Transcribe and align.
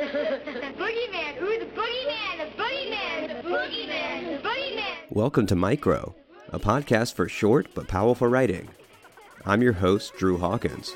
the 0.00 0.06
boogeyman. 0.78 1.42
Ooh, 1.42 1.58
the 1.58 1.66
boogeyman. 1.76 2.38
The 2.38 2.62
boogeyman. 2.62 3.28
The 3.28 3.48
boogeyman. 3.48 4.42
The 4.42 4.48
boogeyman. 4.48 4.94
Welcome 5.10 5.46
to 5.48 5.54
Micro, 5.54 6.14
a 6.50 6.58
podcast 6.58 7.12
for 7.12 7.28
short 7.28 7.68
but 7.74 7.86
powerful 7.86 8.26
writing. 8.26 8.70
I'm 9.44 9.60
your 9.60 9.74
host, 9.74 10.14
Drew 10.16 10.38
Hawkins. 10.38 10.94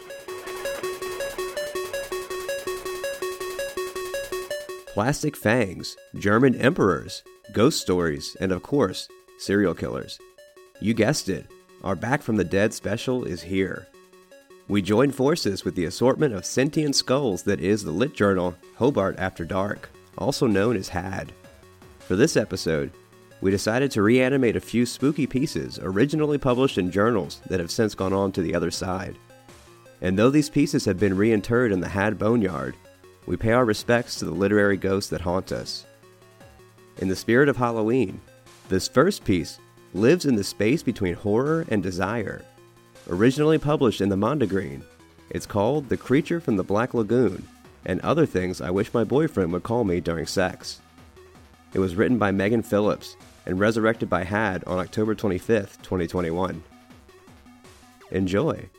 Plastic 4.95 5.36
fangs, 5.36 5.98
German 6.14 6.55
emperors, 6.55 7.23
ghost 7.52 7.82
stories, 7.82 8.39
and 8.41 8.52
of 8.52 8.62
course, 8.62 9.09
serial 9.39 9.75
killers. 9.75 10.18
You 10.80 10.95
guessed 10.95 11.29
it, 11.29 11.46
our 11.82 11.95
Back 11.95 12.23
from 12.23 12.36
the 12.36 12.45
Dead 12.45 12.73
special 12.73 13.25
is 13.25 13.43
here. 13.43 13.86
We 14.67 14.81
join 14.81 15.11
forces 15.11 15.62
with 15.62 15.75
the 15.75 15.85
assortment 15.85 16.33
of 16.33 16.46
sentient 16.46 16.96
skulls 16.96 17.43
that 17.43 17.61
is 17.61 17.85
the 17.85 17.91
lit 17.91 18.14
journal 18.14 18.55
Hobart 18.77 19.14
After 19.19 19.45
Dark, 19.45 19.91
also 20.17 20.46
known 20.46 20.75
as 20.75 20.89
HAD. 20.89 21.32
For 21.99 22.17
this 22.17 22.35
episode, 22.35 22.91
we 23.43 23.50
decided 23.50 23.91
to 23.91 24.00
reanimate 24.00 24.57
a 24.57 24.61
few 24.61 24.86
spooky 24.86 25.27
pieces 25.27 25.79
originally 25.82 26.39
published 26.39 26.79
in 26.79 26.91
journals 26.91 27.43
that 27.50 27.61
have 27.61 27.71
since 27.71 27.95
gone 27.95 28.14
on 28.14 28.32
to 28.32 28.41
the 28.41 28.55
other 28.55 28.71
side. 28.71 29.19
And 30.00 30.19
though 30.19 30.31
these 30.31 30.49
pieces 30.49 30.86
have 30.86 30.99
been 30.99 31.14
reinterred 31.14 31.71
in 31.71 31.81
the 31.81 31.89
Had 31.89 32.19
Boneyard, 32.19 32.75
we 33.27 33.36
pay 33.36 33.53
our 33.53 33.67
respects 33.67 34.17
to 34.17 34.25
the 34.25 34.31
literary 34.31 34.78
ghosts 34.78 35.11
that 35.11 35.20
haunt 35.20 35.53
us. 35.53 35.84
In 36.98 37.08
the 37.08 37.17
spirit 37.17 37.50
of 37.50 37.58
Halloween, 37.58 38.19
this 38.70 38.89
first 38.89 39.25
piece 39.25 39.58
lives 39.92 40.25
in 40.25 40.36
the 40.36 40.44
space 40.44 40.83
between 40.83 41.14
horror 41.14 41.67
and 41.69 41.83
desire. 41.83 42.42
Originally 43.11 43.58
published 43.58 44.00
in 44.00 44.08
the 44.08 44.17
Mondegreen, 44.17 44.83
it's 45.28 45.44
called 45.44 45.91
The 45.91 45.97
Creature 45.97 46.41
from 46.41 46.56
the 46.56 46.64
Black 46.64 46.94
Lagoon 46.94 47.47
and 47.84 48.00
Other 48.00 48.25
Things 48.25 48.62
I 48.62 48.70
Wish 48.70 48.94
My 48.94 49.05
Boyfriend 49.05 49.53
Would 49.53 49.62
Call 49.62 49.84
Me 49.84 50.00
During 50.00 50.27
Sex. 50.27 50.80
It 51.75 51.80
was 51.80 51.97
written 51.97 52.17
by 52.17 52.33
Meghan 52.33 52.64
Phillips 52.64 53.16
and 53.44 53.60
resurrected 53.60 54.08
by 54.08 54.25
Had 54.25 54.64
on 54.64 54.78
October 54.78 55.14
25th, 55.14 55.82
2021. 55.82 56.62
Enjoy! 58.10 58.70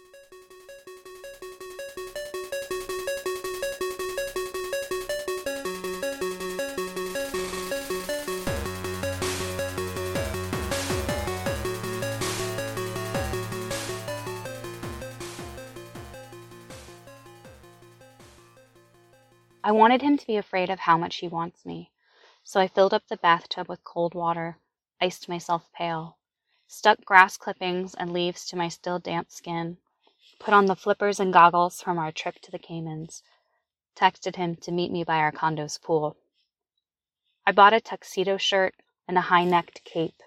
I 19.67 19.71
wanted 19.71 20.03
him 20.03 20.15
to 20.15 20.27
be 20.27 20.37
afraid 20.37 20.69
of 20.69 20.81
how 20.81 20.95
much 20.95 21.15
he 21.15 21.27
wants 21.27 21.65
me, 21.65 21.89
so 22.43 22.59
I 22.59 22.67
filled 22.67 22.93
up 22.93 23.07
the 23.07 23.17
bathtub 23.17 23.67
with 23.67 23.83
cold 23.83 24.13
water, 24.13 24.59
iced 25.01 25.27
myself 25.27 25.71
pale, 25.73 26.19
stuck 26.67 27.03
grass 27.03 27.35
clippings 27.35 27.95
and 27.95 28.13
leaves 28.13 28.45
to 28.45 28.55
my 28.55 28.69
still 28.69 28.99
damp 28.99 29.31
skin, 29.31 29.77
put 30.37 30.53
on 30.53 30.67
the 30.67 30.75
flippers 30.75 31.19
and 31.19 31.33
goggles 31.33 31.81
from 31.81 31.97
our 31.97 32.11
trip 32.11 32.39
to 32.41 32.51
the 32.51 32.59
Caymans, 32.59 33.23
texted 33.95 34.35
him 34.35 34.55
to 34.57 34.71
meet 34.71 34.91
me 34.91 35.03
by 35.03 35.17
our 35.17 35.31
condo's 35.31 35.79
pool. 35.79 36.15
I 37.43 37.51
bought 37.51 37.73
a 37.73 37.81
tuxedo 37.81 38.37
shirt 38.37 38.75
and 39.07 39.17
a 39.17 39.31
high 39.33 39.45
necked 39.45 39.83
cape, 39.83 40.21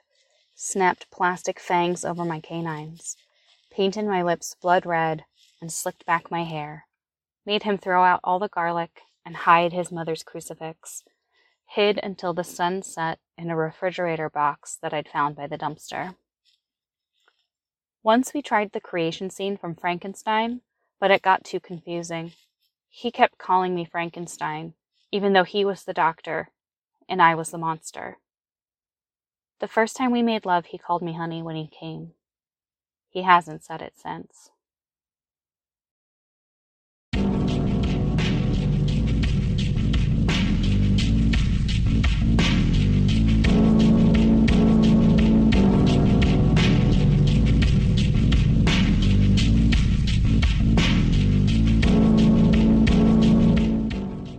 snapped 0.56 1.12
plastic 1.12 1.60
fangs 1.60 2.04
over 2.04 2.24
my 2.24 2.40
canines, 2.40 3.16
painted 3.70 4.04
my 4.04 4.20
lips 4.20 4.56
blood 4.60 4.84
red, 4.84 5.26
and 5.60 5.72
slicked 5.72 6.04
back 6.04 6.28
my 6.28 6.42
hair, 6.42 6.88
made 7.46 7.62
him 7.62 7.78
throw 7.78 8.02
out 8.02 8.18
all 8.24 8.40
the 8.40 8.48
garlic 8.48 9.02
and 9.28 9.36
hide 9.36 9.74
his 9.74 9.92
mother's 9.92 10.22
crucifix, 10.22 11.04
hid 11.66 12.00
until 12.02 12.32
the 12.32 12.42
sun 12.42 12.80
set 12.82 13.18
in 13.36 13.50
a 13.50 13.56
refrigerator 13.56 14.30
box 14.30 14.78
that 14.80 14.94
I'd 14.94 15.06
found 15.06 15.36
by 15.36 15.46
the 15.46 15.58
dumpster. 15.58 16.14
Once 18.02 18.32
we 18.32 18.40
tried 18.40 18.72
the 18.72 18.80
creation 18.80 19.28
scene 19.28 19.58
from 19.58 19.74
Frankenstein, 19.74 20.62
but 20.98 21.10
it 21.10 21.20
got 21.20 21.44
too 21.44 21.60
confusing. 21.60 22.32
He 22.88 23.10
kept 23.10 23.36
calling 23.36 23.74
me 23.74 23.84
Frankenstein, 23.84 24.72
even 25.12 25.34
though 25.34 25.44
he 25.44 25.62
was 25.62 25.84
the 25.84 25.92
doctor 25.92 26.48
and 27.06 27.20
I 27.20 27.34
was 27.34 27.50
the 27.50 27.58
monster. 27.58 28.16
The 29.60 29.68
first 29.68 29.94
time 29.94 30.10
we 30.10 30.22
made 30.22 30.46
love, 30.46 30.64
he 30.64 30.78
called 30.78 31.02
me 31.02 31.12
honey 31.12 31.42
when 31.42 31.56
he 31.56 31.68
came. 31.68 32.12
He 33.10 33.24
hasn't 33.24 33.62
said 33.62 33.82
it 33.82 33.92
since. 33.94 34.48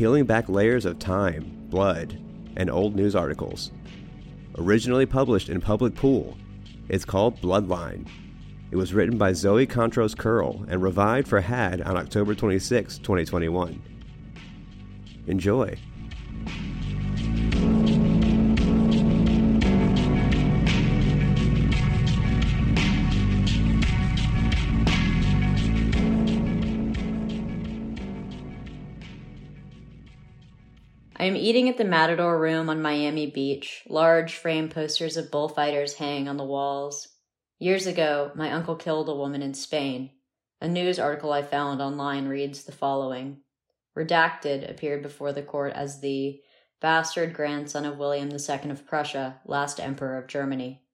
peeling 0.00 0.24
back 0.24 0.48
layers 0.48 0.86
of 0.86 0.98
time, 0.98 1.44
blood, 1.68 2.18
and 2.56 2.70
old 2.70 2.96
news 2.96 3.14
articles. 3.14 3.70
Originally 4.56 5.04
published 5.04 5.50
in 5.50 5.60
Public 5.60 5.94
Pool, 5.94 6.38
it's 6.88 7.04
called 7.04 7.38
Bloodline. 7.42 8.08
It 8.70 8.76
was 8.76 8.94
written 8.94 9.18
by 9.18 9.34
Zoe 9.34 9.66
Contros 9.66 10.16
Kearl 10.16 10.64
and 10.70 10.82
revived 10.82 11.28
for 11.28 11.42
HAD 11.42 11.82
on 11.82 11.98
October 11.98 12.34
26, 12.34 12.96
2021. 12.96 13.82
Enjoy. 15.26 15.76
I 31.20 31.24
am 31.24 31.36
eating 31.36 31.68
at 31.68 31.76
the 31.76 31.84
Matador 31.84 32.38
Room 32.38 32.70
on 32.70 32.80
Miami 32.80 33.26
Beach. 33.26 33.82
Large 33.86 34.36
frame 34.36 34.70
posters 34.70 35.18
of 35.18 35.30
bullfighters 35.30 35.96
hang 35.96 36.26
on 36.26 36.38
the 36.38 36.46
walls. 36.46 37.08
Years 37.58 37.86
ago, 37.86 38.32
my 38.34 38.50
uncle 38.50 38.74
killed 38.74 39.06
a 39.10 39.14
woman 39.14 39.42
in 39.42 39.52
Spain. 39.52 40.12
A 40.62 40.66
news 40.66 40.98
article 40.98 41.30
I 41.30 41.42
found 41.42 41.82
online 41.82 42.26
reads 42.26 42.64
the 42.64 42.72
following 42.72 43.42
Redacted 43.94 44.70
appeared 44.70 45.02
before 45.02 45.30
the 45.34 45.42
court 45.42 45.74
as 45.74 46.00
the 46.00 46.40
bastard 46.80 47.34
grandson 47.34 47.84
of 47.84 47.98
William 47.98 48.30
II 48.30 48.70
of 48.70 48.86
Prussia, 48.86 49.42
last 49.44 49.78
Emperor 49.78 50.16
of 50.16 50.26
Germany. 50.26 50.84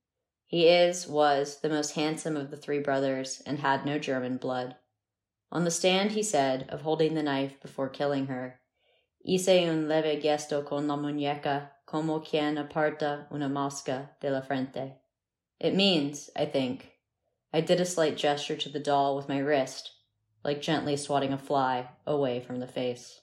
He 0.44 0.66
is, 0.66 1.06
was, 1.06 1.60
the 1.60 1.68
most 1.68 1.92
handsome 1.92 2.36
of 2.36 2.50
the 2.50 2.56
three 2.56 2.80
brothers 2.80 3.42
and 3.46 3.60
had 3.60 3.86
no 3.86 4.00
German 4.00 4.38
blood. 4.38 4.74
On 5.52 5.62
the 5.62 5.70
stand, 5.70 6.10
he 6.10 6.24
said 6.24 6.66
of 6.68 6.80
holding 6.80 7.14
the 7.14 7.22
knife 7.22 7.60
before 7.62 7.88
killing 7.88 8.26
her, 8.26 8.58
Hice 9.28 9.68
un 9.68 9.88
leve 9.88 10.20
gesto 10.20 10.64
con 10.64 10.86
la 10.86 10.94
muñeca 10.94 11.70
como 11.84 12.20
quien 12.20 12.58
aparta 12.58 13.26
una 13.32 13.48
mosca 13.48 14.10
de 14.20 14.30
la 14.30 14.40
frente. 14.40 15.00
It 15.58 15.74
means, 15.74 16.30
I 16.36 16.44
think, 16.44 16.92
I 17.52 17.60
did 17.60 17.80
a 17.80 17.84
slight 17.84 18.16
gesture 18.16 18.56
to 18.56 18.68
the 18.68 18.78
doll 18.78 19.16
with 19.16 19.28
my 19.28 19.38
wrist, 19.38 19.90
like 20.44 20.62
gently 20.62 20.96
swatting 20.96 21.32
a 21.32 21.38
fly 21.38 21.88
away 22.06 22.38
from 22.38 22.60
the 22.60 22.68
face. 22.68 23.20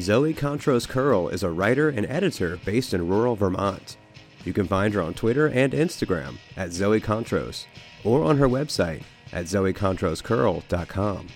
Zoe 0.00 0.32
Contros 0.32 0.88
Kearl 0.88 1.28
is 1.28 1.42
a 1.42 1.50
writer 1.50 1.90
and 1.90 2.06
editor 2.06 2.58
based 2.64 2.94
in 2.94 3.08
rural 3.08 3.36
Vermont. 3.36 3.98
You 4.42 4.54
can 4.54 4.66
find 4.66 4.94
her 4.94 5.02
on 5.02 5.12
Twitter 5.12 5.48
and 5.48 5.74
Instagram 5.74 6.38
at 6.56 6.72
Zoe 6.72 6.98
Contros 6.98 7.66
or 8.02 8.24
on 8.24 8.38
her 8.38 8.48
website 8.48 9.02
at 9.34 9.44
zoecontroskearl.com. 9.44 11.28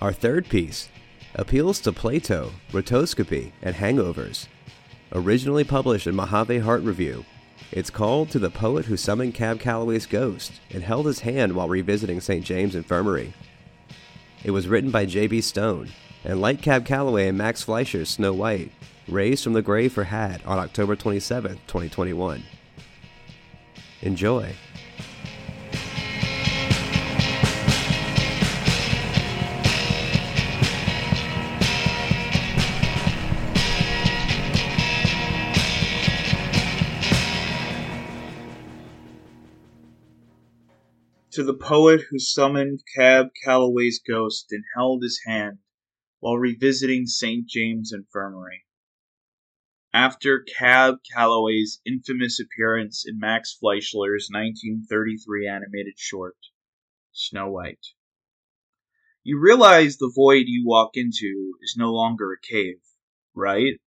Our 0.00 0.12
third 0.12 0.48
piece 0.48 0.88
appeals 1.34 1.78
to 1.80 1.92
Plato, 1.92 2.52
rotoscopy, 2.72 3.52
and 3.60 3.76
hangovers. 3.76 4.48
Originally 5.12 5.62
published 5.62 6.06
in 6.06 6.14
Mojave 6.16 6.60
Heart 6.60 6.82
Review 6.82 7.26
it's 7.72 7.88
called 7.88 8.28
To 8.30 8.38
the 8.38 8.50
Poet 8.50 8.84
Who 8.84 8.98
Summoned 8.98 9.32
Cab 9.32 9.58
Calloway's 9.58 10.04
Ghost 10.04 10.52
and 10.70 10.82
held 10.82 11.06
his 11.06 11.20
hand 11.20 11.54
while 11.54 11.70
revisiting 11.70 12.20
St. 12.20 12.44
James 12.44 12.74
Infirmary. 12.74 13.32
It 14.44 14.50
was 14.50 14.68
written 14.68 14.90
by 14.90 15.06
J.B. 15.06 15.40
Stone, 15.40 15.88
and 16.22 16.38
like 16.38 16.60
Cab 16.60 16.84
Calloway 16.84 17.28
and 17.28 17.38
Max 17.38 17.62
Fleischer's 17.62 18.10
Snow 18.10 18.34
White, 18.34 18.72
raised 19.08 19.42
from 19.42 19.54
the 19.54 19.62
grave 19.62 19.92
for 19.94 20.04
Had 20.04 20.44
on 20.44 20.58
October 20.58 20.94
27, 20.96 21.52
2021. 21.66 22.44
Enjoy. 24.02 24.54
To 41.32 41.42
the 41.42 41.54
poet 41.54 42.02
who 42.10 42.18
summoned 42.18 42.84
Cab 42.94 43.28
Calloway's 43.42 43.98
ghost 44.06 44.52
and 44.52 44.64
held 44.76 45.02
his 45.02 45.22
hand 45.24 45.60
while 46.20 46.36
revisiting 46.36 47.06
St. 47.06 47.48
James 47.48 47.90
Infirmary. 47.90 48.66
After 49.94 50.40
Cab 50.40 50.96
Calloway's 51.10 51.80
infamous 51.86 52.38
appearance 52.38 53.06
in 53.08 53.18
Max 53.18 53.56
Fleischer's 53.58 54.28
1933 54.30 55.48
animated 55.48 55.98
short, 55.98 56.36
Snow 57.12 57.50
White. 57.50 57.86
You 59.22 59.40
realize 59.40 59.96
the 59.96 60.12
void 60.14 60.48
you 60.48 60.66
walk 60.66 60.98
into 60.98 61.54
is 61.62 61.76
no 61.78 61.94
longer 61.94 62.34
a 62.34 62.46
cave, 62.46 62.82
right? 63.34 63.80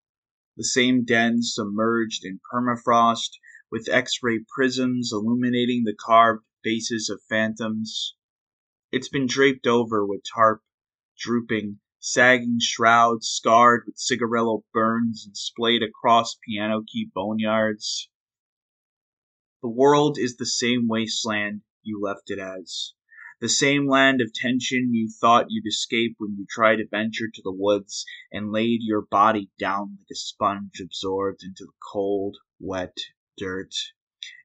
The 0.58 0.64
same 0.64 1.06
den 1.06 1.44
submerged 1.44 2.26
in 2.26 2.40
permafrost 2.52 3.38
with 3.70 3.88
X-ray 3.88 4.40
prisms 4.56 5.12
illuminating 5.14 5.84
the 5.84 5.94
carved 5.94 6.44
faces 6.66 7.10
of 7.12 7.22
phantoms. 7.30 8.16
It's 8.92 9.08
been 9.08 9.28
draped 9.28 9.68
over 9.68 10.04
with 10.04 10.24
tarp, 10.34 10.64
drooping, 11.16 11.80
sagging 12.00 12.58
shrouds 12.60 13.28
scarred 13.28 13.84
with 13.86 14.00
cigarillo 14.00 14.66
burns 14.74 15.26
and 15.28 15.38
splayed 15.38 15.84
across 15.84 16.40
piano 16.44 16.82
key 16.92 17.08
boneyards. 17.14 18.10
The 19.62 19.70
world 19.70 20.18
is 20.18 20.38
the 20.38 20.46
same 20.48 20.88
wasteland 20.88 21.62
you 21.84 22.02
left 22.02 22.32
it 22.32 22.40
as. 22.40 22.94
The 23.40 23.50
same 23.50 23.88
land 23.88 24.20
of 24.22 24.34
tension 24.34 24.92
you 24.92 25.10
thought 25.10 25.48
you'd 25.50 25.68
escape 25.68 26.16
when 26.18 26.36
you 26.36 26.48
tried 26.50 26.78
to 26.78 26.88
venture 26.88 27.30
to 27.32 27.42
the 27.44 27.52
woods 27.52 28.06
and 28.32 28.52
laid 28.52 28.80
your 28.82 29.04
body 29.04 29.52
down 29.60 29.98
like 30.00 30.08
a 30.12 30.16
sponge 30.16 30.80
absorbed 30.82 31.44
into 31.44 31.66
the 31.66 31.78
cold, 31.92 32.38
wet 32.60 32.98
dirt. 33.38 33.76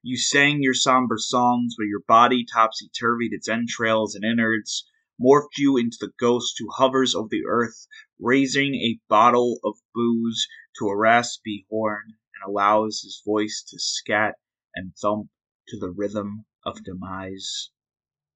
You 0.03 0.19
sang 0.19 0.63
your 0.63 0.75
somber 0.75 1.17
songs 1.17 1.75
where 1.79 1.89
your 1.89 2.03
body 2.07 2.45
topsy 2.45 2.91
turvied 2.91 3.33
its 3.33 3.49
entrails 3.49 4.15
and 4.15 4.23
innards, 4.25 4.87
morphed 5.19 5.57
you 5.57 5.79
into 5.79 5.97
the 5.99 6.13
ghost 6.19 6.57
who 6.59 6.71
hovers 6.71 7.15
over 7.15 7.29
the 7.31 7.47
earth, 7.47 7.87
raising 8.19 8.75
a 8.75 9.01
bottle 9.09 9.59
of 9.65 9.79
booze 9.95 10.47
to 10.79 10.89
a 10.89 10.97
raspy 10.97 11.67
horn 11.71 12.19
and 12.35 12.51
allows 12.51 13.01
his 13.01 13.23
voice 13.25 13.63
to 13.69 13.79
scat 13.79 14.35
and 14.75 14.95
thump 14.97 15.31
to 15.69 15.79
the 15.79 15.91
rhythm 15.91 16.45
of 16.63 16.85
demise. 16.85 17.71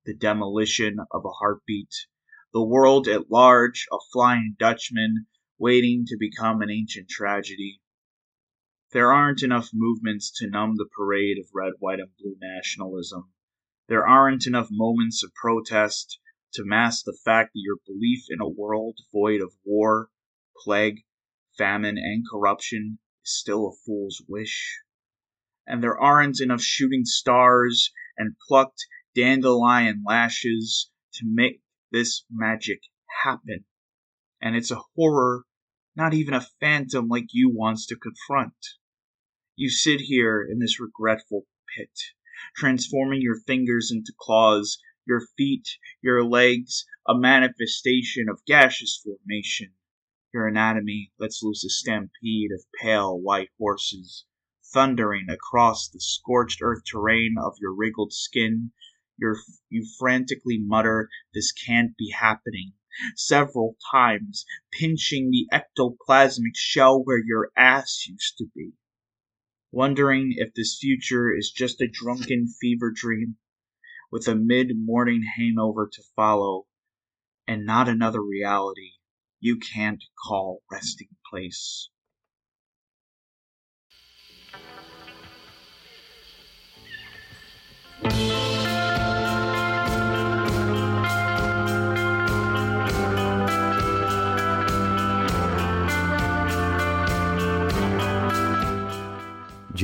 The 0.06 0.14
demolition 0.14 0.98
of 1.10 1.26
a 1.26 1.30
heartbeat. 1.30 1.94
The 2.54 2.64
world 2.64 3.06
at 3.06 3.30
large, 3.30 3.86
a 3.92 3.98
flying 4.12 4.56
Dutchman, 4.58 5.26
waiting 5.58 6.06
to 6.06 6.16
become 6.18 6.62
an 6.62 6.70
ancient 6.70 7.10
tragedy. 7.10 7.82
There 8.94 9.12
aren't 9.12 9.42
enough 9.42 9.70
movements 9.74 10.30
to 10.36 10.48
numb 10.48 10.76
the 10.76 10.86
parade 10.96 11.36
of 11.36 11.50
red, 11.52 11.72
white, 11.80 11.98
and 11.98 12.16
blue 12.16 12.36
nationalism. 12.40 13.32
There 13.88 14.06
aren't 14.06 14.46
enough 14.46 14.68
moments 14.70 15.24
of 15.24 15.34
protest 15.34 16.20
to 16.52 16.64
mask 16.64 17.04
the 17.04 17.18
fact 17.24 17.54
that 17.54 17.60
your 17.60 17.78
belief 17.84 18.26
in 18.30 18.40
a 18.40 18.48
world 18.48 19.00
void 19.12 19.40
of 19.40 19.52
war, 19.64 20.10
plague, 20.56 21.04
famine, 21.58 21.98
and 21.98 22.24
corruption 22.30 23.00
is 23.24 23.36
still 23.36 23.66
a 23.66 23.76
fool's 23.84 24.22
wish. 24.28 24.80
And 25.66 25.82
there 25.82 25.98
aren't 25.98 26.40
enough 26.40 26.62
shooting 26.62 27.04
stars 27.04 27.92
and 28.16 28.36
plucked 28.46 28.86
dandelion 29.16 30.04
lashes 30.06 30.92
to 31.14 31.24
make 31.26 31.62
this 31.90 32.24
magic 32.30 32.78
happen. 33.24 33.64
And 34.40 34.54
it's 34.54 34.70
a 34.70 34.82
horror 34.94 35.46
not 35.96 36.14
even 36.14 36.34
a 36.34 36.46
phantom 36.60 37.08
like 37.08 37.26
you 37.32 37.50
wants 37.50 37.86
to 37.86 37.96
confront. 37.96 38.54
You 39.56 39.70
sit 39.70 40.00
here 40.00 40.42
in 40.42 40.58
this 40.58 40.80
regretful 40.80 41.46
pit, 41.76 41.96
transforming 42.56 43.22
your 43.22 43.38
fingers 43.38 43.92
into 43.92 44.12
claws, 44.18 44.82
your 45.06 45.20
feet, 45.36 45.78
your 46.02 46.24
legs, 46.24 46.84
a 47.06 47.16
manifestation 47.16 48.28
of 48.28 48.44
gaseous 48.46 49.00
formation. 49.04 49.74
Your 50.32 50.48
anatomy 50.48 51.12
lets 51.20 51.40
loose 51.40 51.64
a 51.64 51.70
stampede 51.70 52.50
of 52.50 52.66
pale 52.80 53.16
white 53.16 53.50
horses, 53.56 54.24
thundering 54.72 55.30
across 55.30 55.88
the 55.88 56.00
scorched 56.00 56.58
earth 56.60 56.82
terrain 56.84 57.36
of 57.40 57.54
your 57.60 57.72
wriggled 57.72 58.12
skin. 58.12 58.72
Your, 59.16 59.36
you 59.68 59.86
frantically 60.00 60.58
mutter, 60.58 61.10
This 61.32 61.52
can't 61.52 61.96
be 61.96 62.10
happening, 62.10 62.72
several 63.14 63.76
times, 63.92 64.46
pinching 64.72 65.30
the 65.30 65.46
ectoplasmic 65.52 66.56
shell 66.56 67.00
where 67.04 67.22
your 67.24 67.52
ass 67.56 68.08
used 68.08 68.36
to 68.38 68.46
be 68.52 68.72
wondering 69.74 70.32
if 70.36 70.54
this 70.54 70.78
future 70.80 71.36
is 71.36 71.50
just 71.50 71.80
a 71.80 71.88
drunken 71.88 72.46
fever 72.60 72.92
dream 72.94 73.36
with 74.12 74.28
a 74.28 74.34
mid 74.36 74.70
morning 74.76 75.22
hangover 75.36 75.90
to 75.92 76.02
follow 76.14 76.64
and 77.48 77.66
not 77.66 77.88
another 77.88 78.22
reality 78.22 78.92
you 79.40 79.58
can't 79.58 80.04
call 80.26 80.62
resting 80.70 81.08
place. 81.28 81.90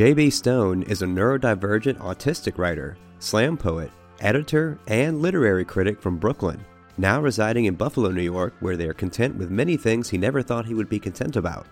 J.B. 0.00 0.30
Stone 0.30 0.85
is 0.85 1.02
a 1.02 1.07
neurodivergent 1.07 1.99
autistic 1.99 2.57
writer, 2.57 2.97
slam 3.19 3.59
poet, 3.59 3.90
editor, 4.21 4.78
and 4.87 5.21
literary 5.21 5.62
critic 5.62 6.00
from 6.00 6.16
Brooklyn, 6.16 6.64
now 6.97 7.21
residing 7.21 7.66
in 7.66 7.75
Buffalo, 7.75 8.11
New 8.11 8.23
York, 8.23 8.54
where 8.61 8.78
they 8.78 8.88
are 8.88 8.95
content 8.95 9.37
with 9.37 9.50
many 9.50 9.76
things 9.76 10.09
he 10.09 10.16
never 10.16 10.40
thought 10.40 10.64
he 10.64 10.73
would 10.73 10.88
be 10.88 10.99
content 10.99 11.37
about. 11.37 11.66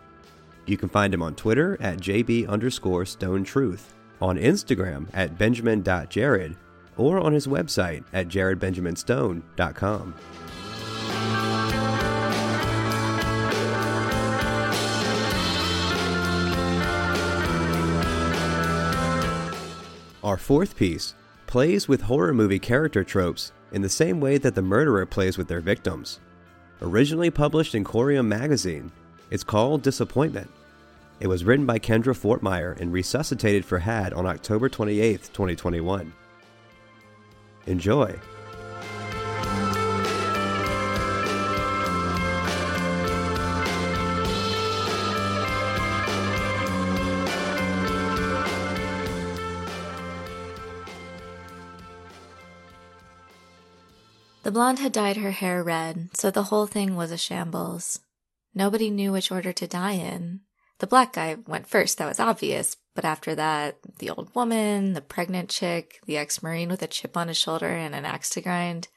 You 0.66 0.76
can 0.76 0.90
find 0.90 1.14
him 1.14 1.22
on 1.22 1.36
Twitter 1.36 1.78
at 1.80 2.00
JB 2.00 2.50
underscore 2.50 3.06
Stone 3.06 3.44
Truth, 3.44 3.94
on 4.20 4.36
Instagram 4.36 5.06
at 5.14 5.38
Benjamin.Jared, 5.38 6.54
or 6.98 7.18
on 7.20 7.32
his 7.32 7.46
website 7.46 8.04
at 8.12 8.28
jaredbenjaminstone.com. 8.28 10.14
Our 20.28 20.36
fourth 20.36 20.76
piece 20.76 21.14
plays 21.46 21.88
with 21.88 22.02
horror 22.02 22.34
movie 22.34 22.58
character 22.58 23.02
tropes 23.02 23.50
in 23.72 23.80
the 23.80 23.88
same 23.88 24.20
way 24.20 24.36
that 24.36 24.54
the 24.54 24.60
murderer 24.60 25.06
plays 25.06 25.38
with 25.38 25.48
their 25.48 25.62
victims. 25.62 26.20
Originally 26.82 27.30
published 27.30 27.74
in 27.74 27.82
Corium 27.82 28.26
magazine, 28.26 28.92
it's 29.30 29.42
called 29.42 29.80
Disappointment. 29.80 30.50
It 31.18 31.28
was 31.28 31.44
written 31.44 31.64
by 31.64 31.78
Kendra 31.78 32.14
Fortmeyer 32.14 32.78
and 32.78 32.92
resuscitated 32.92 33.64
for 33.64 33.78
Had 33.78 34.12
on 34.12 34.26
October 34.26 34.68
28, 34.68 35.30
2021. 35.32 36.12
Enjoy! 37.64 38.14
The 54.48 54.52
blonde 54.52 54.78
had 54.78 54.92
dyed 54.92 55.18
her 55.18 55.32
hair 55.32 55.62
red, 55.62 56.08
so 56.14 56.30
the 56.30 56.44
whole 56.44 56.66
thing 56.66 56.96
was 56.96 57.10
a 57.10 57.18
shambles. 57.18 58.00
Nobody 58.54 58.88
knew 58.88 59.12
which 59.12 59.30
order 59.30 59.52
to 59.52 59.66
die 59.66 59.92
in. 59.92 60.40
The 60.78 60.86
black 60.86 61.12
guy 61.12 61.36
went 61.46 61.66
first, 61.66 61.98
that 61.98 62.08
was 62.08 62.18
obvious, 62.18 62.78
but 62.94 63.04
after 63.04 63.34
that, 63.34 63.76
the 63.98 64.08
old 64.08 64.34
woman, 64.34 64.94
the 64.94 65.02
pregnant 65.02 65.50
chick, 65.50 66.00
the 66.06 66.16
ex 66.16 66.42
Marine 66.42 66.70
with 66.70 66.80
a 66.80 66.86
chip 66.86 67.14
on 67.14 67.28
his 67.28 67.36
shoulder 67.36 67.68
and 67.68 67.94
an 67.94 68.06
axe 68.06 68.30
to 68.30 68.40
grind. 68.40 68.88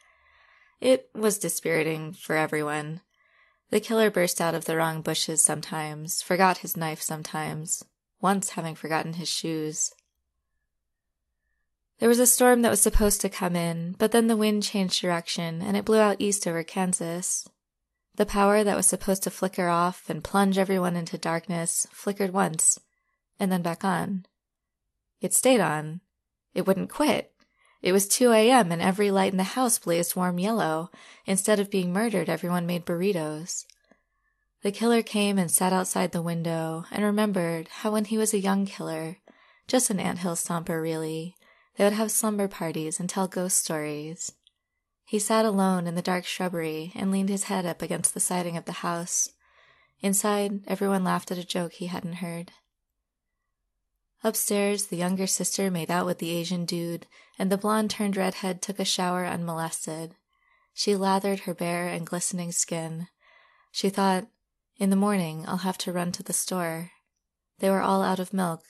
It 0.80 1.10
was 1.14 1.38
dispiriting 1.38 2.14
for 2.14 2.38
everyone. 2.38 3.02
The 3.72 3.82
killer 3.82 4.10
burst 4.10 4.40
out 4.40 4.56
of 4.56 4.64
the 4.64 4.78
wrong 4.78 5.02
bushes 5.02 5.44
sometimes, 5.44 6.22
forgot 6.22 6.60
his 6.60 6.78
knife 6.78 7.02
sometimes, 7.02 7.84
once 8.22 8.52
having 8.52 8.76
forgotten 8.76 9.16
his 9.16 9.28
shoes. 9.28 9.92
There 12.02 12.10
was 12.10 12.20
a 12.20 12.26
storm 12.26 12.64
that 12.64 12.72
was 12.72 12.82
supposed 12.82 13.22
to 13.22 13.30
come 13.30 13.56
in, 13.56 13.94
but 14.00 14.12
then 14.12 14.26
the 14.26 14.36
wind 14.36 14.64
changed 14.64 15.00
direction 15.00 15.62
and 15.62 15.78
it 15.78 15.86
blew 15.86 16.00
out 16.00 16.16
east 16.18 16.48
over 16.48 16.64
Kansas. 16.64 17.48
The 18.16 18.26
power 18.26 18.64
that 18.64 18.76
was 18.76 18.88
supposed 18.88 19.22
to 19.22 19.30
flicker 19.30 19.68
off 19.68 20.10
and 20.10 20.24
plunge 20.24 20.58
everyone 20.58 20.96
into 20.96 21.20
darkness 21.20 21.86
flickered 21.92 22.34
once 22.34 22.80
and 23.40 23.52
then 23.52 23.62
back 23.62 23.84
on. 23.84 24.26
It 25.22 25.36
stayed 25.36 25.60
on. 25.60 26.02
It 26.56 26.66
wouldn't 26.66 26.90
quit. 26.90 27.34
It 27.84 27.92
was 27.92 28.08
2 28.08 28.32
a.m. 28.32 28.72
and 28.72 28.82
every 28.82 29.12
light 29.12 29.32
in 29.32 29.38
the 29.38 29.44
house 29.44 29.78
blazed 29.78 30.16
warm 30.16 30.40
yellow. 30.40 30.90
Instead 31.28 31.60
of 31.60 31.70
being 31.70 31.94
murdered, 31.94 32.30
everyone 32.30 32.66
made 32.66 32.84
burritos. 32.84 33.68
The 34.64 34.72
killer 34.72 35.04
came 35.04 35.38
and 35.38 35.52
sat 35.52 35.72
outside 35.72 36.14
the 36.14 36.24
window 36.24 36.86
and 36.90 37.04
remembered 37.04 37.68
how 37.68 37.92
when 37.92 38.06
he 38.06 38.18
was 38.18 38.34
a 38.34 38.40
young 38.40 38.66
killer, 38.66 39.18
just 39.68 39.92
an 39.92 40.00
anthill 40.00 40.36
stomper 40.36 40.82
really, 40.82 41.36
they 41.78 41.84
would 41.84 41.94
have 41.94 42.12
slumber 42.12 42.48
parties 42.48 43.00
and 43.00 43.10
tell 43.10 43.28
ghost 43.28 43.58
stories. 43.58 44.34
He 45.06 45.20
sat 45.20 45.46
alone 45.46 45.88
in 45.88 45.96
the 45.96 46.02
dark 46.02 46.26
shrubbery 46.26 46.92
and 46.96 47.12
leaned 47.12 47.30
his 47.30 47.46
head 47.46 47.66
up 47.66 47.82
against 47.82 48.14
the 48.14 48.20
siding 48.20 48.58
of 48.58 48.66
the 48.66 48.72
house. 48.72 49.30
Inside, 50.00 50.62
everyone 50.68 51.04
laughed 51.04 51.32
at 51.32 51.38
a 51.38 51.46
joke 51.46 51.74
he 51.74 51.88
hadn't 51.88 52.16
heard. 52.16 52.52
Upstairs, 54.24 54.86
the 54.86 54.98
younger 54.98 55.28
sister 55.28 55.72
made 55.72 55.90
out 55.90 56.06
with 56.06 56.20
the 56.20 56.30
Asian 56.30 56.66
dude, 56.66 57.08
and 57.40 57.52
the 57.52 57.58
blonde 57.58 57.90
turned 57.90 58.16
redhead 58.16 58.62
took 58.62 58.80
a 58.80 58.86
shower 58.86 59.26
unmolested. 59.26 60.16
She 60.74 60.96
lathered 60.96 61.42
her 61.42 61.54
bare 61.54 61.88
and 61.88 62.06
glistening 62.06 62.52
skin. 62.52 63.08
She 63.72 63.90
thought, 63.90 64.28
in 64.78 64.90
the 64.90 64.96
morning, 64.96 65.46
I'll 65.48 65.58
have 65.58 65.78
to 65.80 65.92
run 65.92 66.12
to 66.14 66.24
the 66.24 66.34
store. 66.34 66.92
They 67.60 67.70
were 67.70 67.82
all 67.82 68.02
out 68.02 68.20
of 68.20 68.34
milk. 68.34 68.64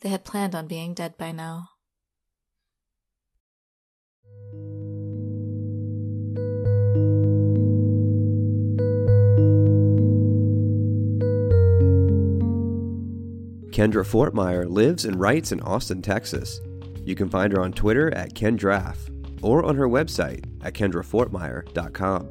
They 0.00 0.08
had 0.08 0.24
planned 0.24 0.54
on 0.54 0.66
being 0.66 0.94
dead 0.94 1.16
by 1.16 1.32
now. 1.32 1.70
Kendra 13.70 14.04
Fortmeyer 14.04 14.68
lives 14.68 15.04
and 15.04 15.20
writes 15.20 15.52
in 15.52 15.60
Austin, 15.60 16.02
Texas. 16.02 16.60
You 17.04 17.14
can 17.14 17.28
find 17.28 17.52
her 17.52 17.60
on 17.60 17.72
Twitter 17.72 18.12
at 18.14 18.34
Kendraff 18.34 18.96
or 19.42 19.64
on 19.64 19.76
her 19.76 19.88
website 19.88 20.44
at 20.62 20.74
kendrafortmeyer.com. 20.74 22.28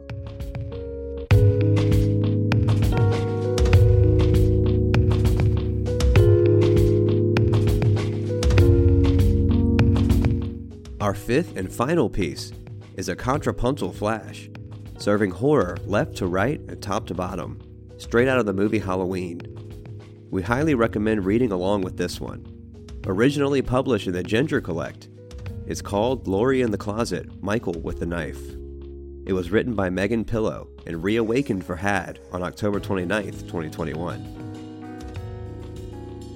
Our 10.99 11.13
fifth 11.13 11.55
and 11.55 11.71
final 11.71 12.09
piece 12.09 12.51
is 12.97 13.09
a 13.09 13.15
contrapuntal 13.15 13.93
flash, 13.93 14.49
serving 14.97 15.29
horror 15.29 15.77
left 15.85 16.15
to 16.17 16.25
right 16.25 16.59
and 16.61 16.81
top 16.81 17.05
to 17.07 17.13
bottom, 17.13 17.61
straight 17.97 18.27
out 18.27 18.39
of 18.39 18.47
the 18.47 18.53
movie 18.53 18.79
Halloween. 18.79 19.54
We 20.31 20.41
highly 20.41 20.75
recommend 20.75 21.25
reading 21.25 21.51
along 21.51 21.81
with 21.81 21.97
this 21.97 22.19
one. 22.19 22.45
Originally 23.05 23.61
published 23.61 24.07
in 24.07 24.13
the 24.13 24.23
Ginger 24.23 24.59
Collect, 24.59 25.07
it's 25.67 25.81
called 25.81 26.27
Laurie 26.27 26.61
in 26.61 26.71
the 26.71 26.77
Closet 26.77 27.29
Michael 27.41 27.79
with 27.81 27.99
the 27.99 28.05
Knife. 28.05 28.41
It 29.25 29.33
was 29.33 29.51
written 29.51 29.73
by 29.73 29.89
Megan 29.89 30.25
Pillow 30.25 30.67
and 30.85 31.03
reawakened 31.03 31.65
for 31.65 31.75
HAD 31.75 32.19
on 32.31 32.43
October 32.43 32.79
29th, 32.79 33.41
2021. 33.41 34.45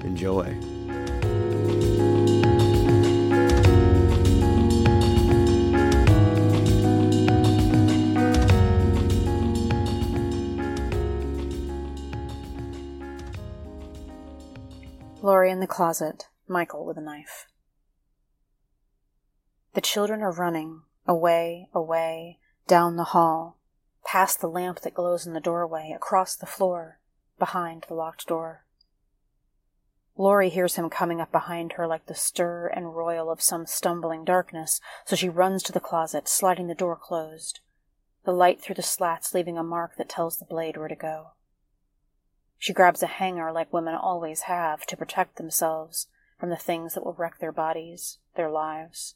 Enjoy. 0.04 0.79
In 15.50 15.62
the 15.62 15.66
closet, 15.66 16.28
Michael 16.48 16.86
with 16.86 16.96
a 16.96 17.02
knife. 17.02 17.48
The 19.74 19.82
children 19.82 20.22
are 20.22 20.32
running, 20.32 20.84
away, 21.08 21.70
away, 21.74 22.38
down 22.68 22.98
the 22.98 23.16
hall, 23.16 23.58
past 24.06 24.42
the 24.42 24.48
lamp 24.48 24.82
that 24.82 24.94
glows 24.94 25.26
in 25.26 25.34
the 25.34 25.40
doorway, 25.40 25.92
across 25.96 26.36
the 26.36 26.46
floor, 26.46 27.00
behind 27.40 27.86
the 27.88 27.96
locked 27.96 28.28
door. 28.28 28.64
Laurie 30.16 30.50
hears 30.50 30.76
him 30.76 30.88
coming 30.88 31.20
up 31.20 31.32
behind 31.32 31.74
her 31.74 31.88
like 31.88 32.06
the 32.06 32.14
stir 32.14 32.68
and 32.68 32.96
roil 32.96 33.32
of 33.32 33.42
some 33.42 33.66
stumbling 33.66 34.24
darkness, 34.24 34.80
so 35.04 35.16
she 35.16 35.30
runs 35.30 35.64
to 35.64 35.72
the 35.72 35.80
closet, 35.80 36.28
sliding 36.28 36.68
the 36.68 36.76
door 36.76 36.96
closed, 36.96 37.60
the 38.24 38.32
light 38.32 38.62
through 38.62 38.76
the 38.76 38.84
slats 38.84 39.34
leaving 39.34 39.58
a 39.58 39.64
mark 39.64 39.96
that 39.98 40.10
tells 40.10 40.38
the 40.38 40.46
blade 40.46 40.78
where 40.78 40.88
to 40.88 40.96
go. 40.96 41.32
She 42.60 42.74
grabs 42.74 43.02
a 43.02 43.08
hanger 43.08 43.54
like 43.54 43.72
women 43.72 43.96
always 43.96 44.42
have 44.42 44.86
to 44.88 44.98
protect 44.98 45.38
themselves 45.38 46.08
from 46.38 46.50
the 46.50 46.58
things 46.58 46.94
that 46.94 47.06
will 47.06 47.14
wreck 47.14 47.40
their 47.40 47.54
bodies, 47.54 48.20
their 48.36 48.50
lives. 48.50 49.16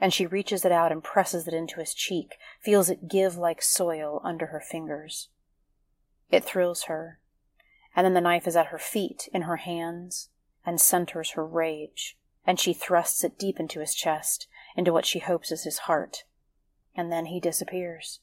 And 0.00 0.12
she 0.12 0.26
reaches 0.26 0.64
it 0.64 0.72
out 0.72 0.90
and 0.90 1.04
presses 1.04 1.46
it 1.46 1.54
into 1.54 1.80
his 1.80 1.94
cheek, 1.94 2.36
feels 2.60 2.88
it 2.88 3.08
give 3.08 3.36
like 3.36 3.62
soil 3.62 4.20
under 4.24 4.46
her 4.46 4.60
fingers. 4.60 5.28
It 6.30 6.44
thrills 6.44 6.84
her, 6.84 7.20
and 7.94 8.04
then 8.04 8.14
the 8.14 8.20
knife 8.20 8.46
is 8.46 8.56
at 8.56 8.66
her 8.66 8.78
feet, 8.78 9.28
in 9.32 9.42
her 9.42 9.56
hands, 9.56 10.30
and 10.64 10.80
centers 10.80 11.32
her 11.32 11.46
rage, 11.46 12.18
and 12.46 12.58
she 12.58 12.72
thrusts 12.72 13.22
it 13.22 13.38
deep 13.38 13.60
into 13.60 13.80
his 13.80 13.94
chest, 13.94 14.48
into 14.76 14.92
what 14.92 15.06
she 15.06 15.18
hopes 15.18 15.52
is 15.52 15.64
his 15.64 15.78
heart, 15.80 16.24
and 16.94 17.12
then 17.12 17.26
he 17.26 17.38
disappears. 17.38 18.20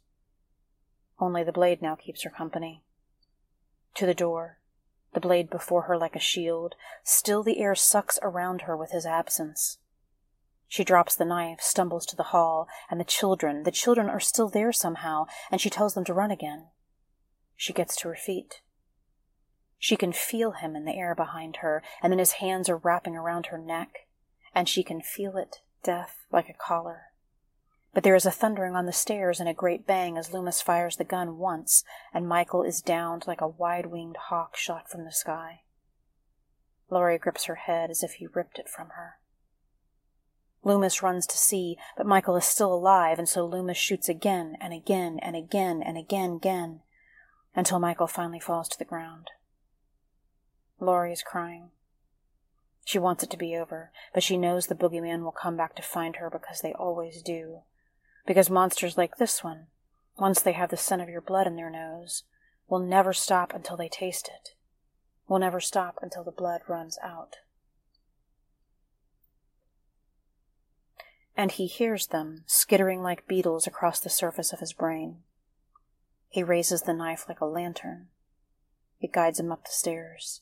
Only 1.19 1.43
the 1.43 1.51
blade 1.51 1.81
now 1.81 1.95
keeps 1.95 2.23
her 2.23 2.29
company. 2.29 2.83
To 3.95 4.05
the 4.05 4.13
door, 4.13 4.59
the 5.13 5.19
blade 5.19 5.49
before 5.49 5.83
her 5.83 5.97
like 5.97 6.15
a 6.15 6.19
shield, 6.19 6.75
still 7.03 7.43
the 7.43 7.59
air 7.59 7.75
sucks 7.75 8.17
around 8.21 8.61
her 8.61 8.75
with 8.75 8.91
his 8.91 9.05
absence. 9.05 9.77
She 10.67 10.83
drops 10.83 11.15
the 11.15 11.25
knife, 11.25 11.61
stumbles 11.61 12.05
to 12.07 12.15
the 12.15 12.23
hall, 12.23 12.67
and 12.89 12.99
the 12.99 13.05
children, 13.05 13.61
the 13.61 13.71
children 13.71 14.09
are 14.09 14.19
still 14.19 14.49
there 14.49 14.71
somehow, 14.71 15.25
and 15.51 15.61
she 15.61 15.69
tells 15.69 15.93
them 15.93 16.03
to 16.05 16.13
run 16.13 16.31
again. 16.31 16.69
She 17.55 17.73
gets 17.73 17.95
to 17.97 18.07
her 18.07 18.15
feet. 18.15 18.61
She 19.77 19.95
can 19.95 20.13
feel 20.13 20.53
him 20.53 20.75
in 20.75 20.85
the 20.85 20.95
air 20.95 21.13
behind 21.13 21.57
her, 21.57 21.83
and 22.01 22.11
then 22.11 22.17
his 22.17 22.33
hands 22.33 22.69
are 22.69 22.77
wrapping 22.77 23.15
around 23.15 23.47
her 23.47 23.59
neck, 23.59 24.07
and 24.55 24.67
she 24.67 24.81
can 24.81 25.01
feel 25.01 25.37
it, 25.37 25.57
death, 25.83 26.25
like 26.31 26.49
a 26.49 26.53
collar. 26.53 27.12
But 27.93 28.03
there 28.03 28.15
is 28.15 28.25
a 28.25 28.31
thundering 28.31 28.75
on 28.75 28.87
the 28.87 28.91
stairs 28.91 29.39
and 29.39 29.47
a 29.47 29.53
great 29.53 29.85
bang 29.85 30.17
as 30.17 30.33
Loomis 30.33 30.61
fires 30.61 30.97
the 30.97 31.03
gun 31.03 31.37
once, 31.37 31.83
and 32.11 32.27
Michael 32.27 32.63
is 32.63 32.81
downed 32.81 33.25
like 33.27 33.41
a 33.41 33.47
wide 33.47 33.85
winged 33.85 34.17
hawk 34.17 34.57
shot 34.57 34.89
from 34.89 35.05
the 35.05 35.11
sky. 35.11 35.61
Laurie 36.89 37.19
grips 37.19 37.45
her 37.45 37.55
head 37.55 37.91
as 37.91 38.01
if 38.03 38.13
he 38.13 38.27
ripped 38.27 38.57
it 38.57 38.67
from 38.67 38.89
her. 38.89 39.19
Loomis 40.63 41.03
runs 41.03 41.27
to 41.27 41.37
see, 41.37 41.77
but 41.95 42.05
Michael 42.05 42.35
is 42.35 42.45
still 42.45 42.73
alive, 42.73 43.19
and 43.19 43.29
so 43.29 43.45
Loomis 43.45 43.77
shoots 43.77 44.09
again 44.09 44.55
and 44.59 44.73
again 44.73 45.19
and 45.21 45.35
again 45.35 45.83
and 45.83 45.97
again 45.97 46.33
again, 46.37 46.79
until 47.55 47.79
Michael 47.79 48.07
finally 48.07 48.39
falls 48.39 48.69
to 48.69 48.79
the 48.79 48.85
ground. 48.85 49.29
Laurie 50.79 51.13
is 51.13 51.21
crying. 51.21 51.69
She 52.85 52.97
wants 52.97 53.23
it 53.23 53.29
to 53.31 53.37
be 53.37 53.55
over, 53.55 53.91
but 54.13 54.23
she 54.23 54.37
knows 54.37 54.67
the 54.67 54.75
boogeyman 54.75 55.23
will 55.23 55.31
come 55.31 55.55
back 55.55 55.75
to 55.75 55.81
find 55.81 56.15
her 56.15 56.29
because 56.29 56.61
they 56.61 56.73
always 56.73 57.21
do. 57.21 57.61
Because 58.25 58.49
monsters 58.49 58.97
like 58.97 59.17
this 59.17 59.43
one, 59.43 59.67
once 60.17 60.41
they 60.41 60.53
have 60.53 60.69
the 60.69 60.77
scent 60.77 61.01
of 61.01 61.09
your 61.09 61.21
blood 61.21 61.47
in 61.47 61.55
their 61.55 61.69
nose, 61.69 62.23
will 62.67 62.79
never 62.79 63.13
stop 63.13 63.53
until 63.53 63.77
they 63.77 63.89
taste 63.89 64.27
it, 64.27 64.55
will 65.27 65.39
never 65.39 65.59
stop 65.59 65.99
until 66.01 66.23
the 66.23 66.31
blood 66.31 66.61
runs 66.67 66.97
out. 67.03 67.37
and 71.35 71.53
he 71.53 71.65
hears 71.65 72.07
them 72.07 72.43
skittering 72.45 73.01
like 73.01 73.27
beetles 73.27 73.65
across 73.65 73.99
the 73.99 74.09
surface 74.09 74.53
of 74.53 74.59
his 74.59 74.73
brain. 74.73 75.17
He 76.29 76.43
raises 76.43 76.83
the 76.83 76.93
knife 76.93 77.25
like 77.27 77.41
a 77.41 77.45
lantern. 77.45 78.07
It 78.99 79.11
guides 79.11 79.39
him 79.39 79.51
up 79.51 79.65
the 79.65 79.71
stairs. 79.71 80.41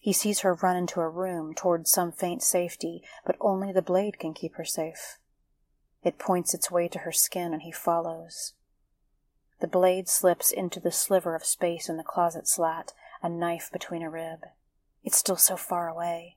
He 0.00 0.12
sees 0.12 0.40
her 0.40 0.54
run 0.54 0.76
into 0.76 1.00
a 1.00 1.08
room 1.08 1.54
toward 1.54 1.88
some 1.88 2.12
faint 2.12 2.42
safety, 2.42 3.02
but 3.26 3.36
only 3.40 3.72
the 3.72 3.82
blade 3.82 4.18
can 4.18 4.34
keep 4.34 4.54
her 4.54 4.64
safe. 4.64 5.18
It 6.04 6.18
points 6.18 6.54
its 6.54 6.70
way 6.70 6.88
to 6.88 7.00
her 7.00 7.12
skin, 7.12 7.52
and 7.52 7.62
he 7.62 7.72
follows. 7.72 8.54
The 9.60 9.66
blade 9.66 10.08
slips 10.08 10.52
into 10.52 10.78
the 10.78 10.92
sliver 10.92 11.34
of 11.34 11.44
space 11.44 11.88
in 11.88 11.96
the 11.96 12.04
closet 12.04 12.46
slat, 12.46 12.92
a 13.22 13.28
knife 13.28 13.70
between 13.72 14.02
a 14.02 14.10
rib. 14.10 14.44
It's 15.02 15.18
still 15.18 15.36
so 15.36 15.56
far 15.56 15.88
away. 15.88 16.36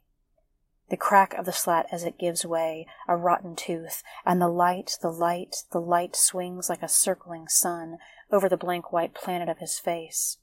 the 0.90 0.98
crack 0.98 1.34
of 1.36 1.46
the 1.46 1.54
slat 1.54 1.88
as 1.90 2.04
it 2.04 2.20
gives 2.20 2.46
way, 2.46 2.86
a 3.08 3.16
rotten 3.16 3.56
tooth, 3.56 4.04
and 4.26 4.42
the 4.42 4.50
light, 4.50 4.98
the 5.02 5.12
light, 5.12 5.64
the 5.72 5.80
light 5.80 6.18
swings 6.18 6.70
like 6.70 6.84
a 6.84 6.88
circling 6.90 7.48
sun 7.48 7.98
over 8.30 8.50
the 8.50 8.58
blank 8.58 8.92
white 8.92 9.14
planet 9.14 9.48
of 9.48 9.60
his 9.60 9.80
face. 9.80 10.38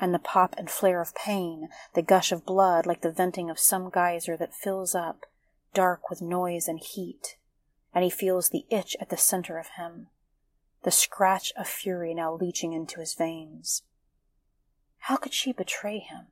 And 0.00 0.12
the 0.12 0.18
pop 0.18 0.56
and 0.58 0.68
flare 0.68 1.00
of 1.00 1.14
pain, 1.14 1.68
the 1.94 2.02
gush 2.02 2.32
of 2.32 2.44
blood 2.44 2.84
like 2.84 3.02
the 3.02 3.12
venting 3.12 3.48
of 3.48 3.60
some 3.60 3.90
geyser 3.90 4.36
that 4.38 4.54
fills 4.54 4.94
up, 4.96 5.24
dark 5.72 6.10
with 6.10 6.20
noise 6.20 6.66
and 6.66 6.80
heat. 6.80 7.36
And 7.94 8.04
he 8.04 8.10
feels 8.10 8.48
the 8.48 8.64
itch 8.70 8.96
at 9.00 9.10
the 9.10 9.16
center 9.16 9.58
of 9.58 9.68
him, 9.76 10.08
the 10.82 10.90
scratch 10.90 11.52
of 11.56 11.68
fury 11.68 12.14
now 12.14 12.32
leaching 12.34 12.72
into 12.72 13.00
his 13.00 13.14
veins. 13.14 13.82
How 15.00 15.16
could 15.16 15.34
she 15.34 15.52
betray 15.52 15.98
him? 15.98 16.26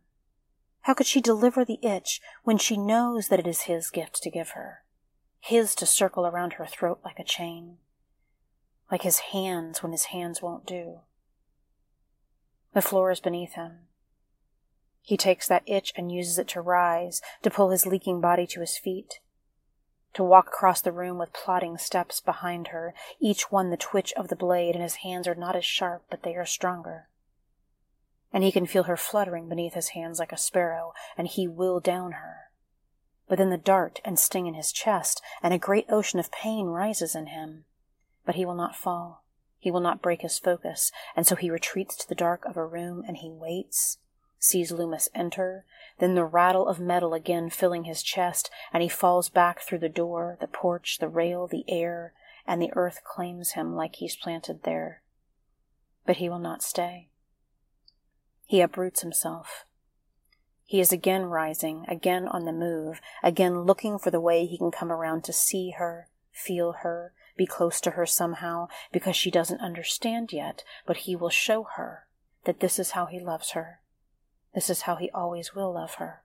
How 0.82 0.94
could 0.94 1.06
she 1.06 1.20
deliver 1.20 1.64
the 1.64 1.78
itch 1.82 2.20
when 2.44 2.56
she 2.56 2.76
knows 2.76 3.28
that 3.28 3.40
it 3.40 3.46
is 3.46 3.62
his 3.62 3.90
gift 3.90 4.22
to 4.22 4.30
give 4.30 4.50
her? 4.50 4.82
His 5.40 5.74
to 5.76 5.86
circle 5.86 6.26
around 6.26 6.54
her 6.54 6.66
throat 6.66 7.00
like 7.04 7.18
a 7.18 7.24
chain? 7.24 7.78
Like 8.90 9.02
his 9.02 9.18
hands 9.18 9.82
when 9.82 9.92
his 9.92 10.06
hands 10.06 10.40
won't 10.40 10.66
do. 10.66 11.00
The 12.72 12.82
floor 12.82 13.10
is 13.10 13.20
beneath 13.20 13.54
him. 13.54 13.80
He 15.02 15.16
takes 15.16 15.48
that 15.48 15.62
itch 15.66 15.92
and 15.96 16.12
uses 16.12 16.38
it 16.38 16.48
to 16.48 16.60
rise, 16.60 17.20
to 17.42 17.50
pull 17.50 17.70
his 17.70 17.86
leaking 17.86 18.20
body 18.20 18.46
to 18.48 18.60
his 18.60 18.76
feet, 18.76 19.20
to 20.14 20.24
walk 20.24 20.48
across 20.48 20.80
the 20.80 20.92
room 20.92 21.18
with 21.18 21.32
plodding 21.32 21.78
steps 21.78 22.20
behind 22.20 22.68
her, 22.68 22.94
each 23.20 23.50
one 23.50 23.70
the 23.70 23.76
twitch 23.76 24.12
of 24.14 24.28
the 24.28 24.36
blade, 24.36 24.74
and 24.74 24.82
his 24.82 24.96
hands 24.96 25.28
are 25.28 25.34
not 25.34 25.56
as 25.56 25.64
sharp, 25.64 26.02
but 26.10 26.22
they 26.22 26.34
are 26.34 26.46
stronger 26.46 27.08
and 28.32 28.44
he 28.44 28.52
can 28.52 28.66
feel 28.66 28.84
her 28.84 28.96
fluttering 28.96 29.48
beneath 29.48 29.74
his 29.74 29.88
hands 29.88 30.18
like 30.18 30.32
a 30.32 30.36
sparrow, 30.36 30.92
and 31.16 31.28
he 31.28 31.48
will 31.48 31.80
down 31.80 32.12
her. 32.12 32.50
But 33.28 33.38
then 33.38 33.50
the 33.50 33.58
dart 33.58 34.00
and 34.04 34.18
sting 34.18 34.46
in 34.46 34.54
his 34.54 34.72
chest, 34.72 35.20
and 35.42 35.52
a 35.52 35.58
great 35.58 35.86
ocean 35.88 36.20
of 36.20 36.32
pain 36.32 36.66
rises 36.66 37.14
in 37.14 37.26
him. 37.26 37.64
But 38.24 38.34
he 38.36 38.44
will 38.44 38.54
not 38.54 38.76
fall. 38.76 39.24
He 39.58 39.70
will 39.70 39.80
not 39.80 40.02
break 40.02 40.22
his 40.22 40.38
focus, 40.38 40.90
and 41.16 41.26
so 41.26 41.36
he 41.36 41.50
retreats 41.50 41.96
to 41.96 42.08
the 42.08 42.14
dark 42.14 42.44
of 42.44 42.56
a 42.56 42.64
room 42.64 43.04
and 43.06 43.16
he 43.16 43.30
waits, 43.30 43.98
sees 44.40 44.72
Loomis 44.72 45.08
enter, 45.14 45.64
then 45.98 46.14
the 46.14 46.24
rattle 46.24 46.66
of 46.66 46.80
metal 46.80 47.14
again 47.14 47.50
filling 47.50 47.84
his 47.84 48.02
chest, 48.02 48.50
and 48.72 48.82
he 48.82 48.88
falls 48.88 49.28
back 49.28 49.60
through 49.60 49.78
the 49.78 49.88
door, 49.88 50.36
the 50.40 50.48
porch, 50.48 50.98
the 50.98 51.08
rail, 51.08 51.46
the 51.46 51.64
air, 51.68 52.14
and 52.46 52.60
the 52.60 52.72
earth 52.72 53.02
claims 53.04 53.52
him 53.52 53.76
like 53.76 53.96
he's 53.96 54.16
planted 54.16 54.62
there. 54.62 55.02
But 56.06 56.16
he 56.16 56.28
will 56.28 56.38
not 56.38 56.62
stay. 56.62 57.08
He 58.46 58.62
uproots 58.62 59.02
himself. 59.02 59.66
He 60.64 60.80
is 60.80 60.90
again 60.90 61.26
rising, 61.26 61.84
again 61.86 62.26
on 62.26 62.46
the 62.46 62.52
move, 62.52 63.00
again 63.22 63.62
looking 63.62 63.98
for 63.98 64.10
the 64.10 64.20
way 64.20 64.46
he 64.46 64.56
can 64.56 64.70
come 64.70 64.90
around 64.90 65.22
to 65.24 65.32
see 65.32 65.74
her, 65.78 66.08
feel 66.32 66.76
her, 66.82 67.12
be 67.36 67.44
close 67.44 67.80
to 67.82 67.92
her 67.92 68.06
somehow, 68.06 68.68
because 68.90 69.16
she 69.16 69.30
doesn't 69.30 69.60
understand 69.60 70.32
yet, 70.32 70.64
but 70.86 70.98
he 70.98 71.14
will 71.14 71.30
show 71.30 71.64
her 71.76 72.06
that 72.44 72.60
this 72.60 72.78
is 72.78 72.92
how 72.92 73.06
he 73.06 73.20
loves 73.20 73.50
her. 73.50 73.80
This 74.54 74.68
is 74.70 74.82
how 74.82 74.96
he 74.96 75.10
always 75.10 75.54
will 75.54 75.72
love 75.72 75.94
her. 75.94 76.22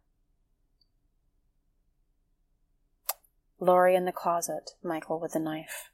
Laurie 3.60 3.96
in 3.96 4.06
the 4.06 4.12
closet, 4.12 4.72
Michael 4.84 5.20
with 5.20 5.34
the 5.34 5.40
knife. 5.40 5.92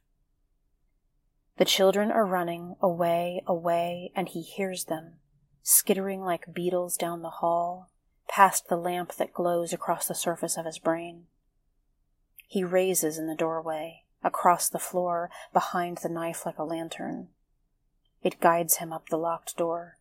The 1.58 1.66
children 1.66 2.12
are 2.12 2.26
running 2.26 2.76
away, 2.82 3.44
away, 3.46 4.12
and 4.16 4.30
he 4.30 4.42
hears 4.42 4.86
them 4.86 5.16
skittering 5.64 6.22
like 6.22 6.54
beetles 6.54 6.98
down 6.98 7.22
the 7.22 7.30
hall, 7.30 7.90
past 8.28 8.68
the 8.68 8.78
lamp 8.78 9.16
that 9.16 9.34
glows 9.34 9.74
across 9.74 10.08
the 10.08 10.16
surface 10.16 10.58
of 10.58 10.66
his 10.66 10.80
brain. 10.80 11.26
He 12.48 12.64
raises 12.64 13.18
in 13.18 13.28
the 13.28 13.36
doorway, 13.36 14.04
across 14.24 14.70
the 14.70 14.80
floor, 14.80 15.30
behind 15.54 16.00
the 16.00 16.10
knife 16.10 16.46
like 16.46 16.58
a 16.58 16.64
lantern. 16.64 17.30
It 18.24 18.40
guides 18.40 18.78
him 18.78 18.92
up 18.92 19.10
the 19.10 19.18
locked 19.18 19.58
door. 19.58 19.98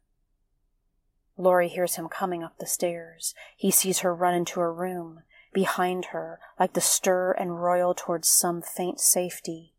Laurie 1.40 1.68
hears 1.68 1.96
him 1.96 2.08
coming 2.08 2.44
up 2.44 2.58
the 2.58 2.66
stairs. 2.66 3.34
He 3.56 3.70
sees 3.70 4.00
her 4.00 4.14
run 4.14 4.34
into 4.34 4.60
a 4.60 4.70
room, 4.70 5.22
behind 5.52 6.06
her, 6.06 6.38
like 6.58 6.74
the 6.74 6.80
stir 6.80 7.32
and 7.32 7.62
royal 7.62 7.94
towards 7.94 8.30
some 8.30 8.60
faint 8.60 9.00
safety, 9.00 9.72